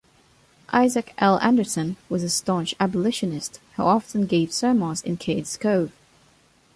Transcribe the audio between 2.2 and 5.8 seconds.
a staunch abolitionist who often gave sermons in Cades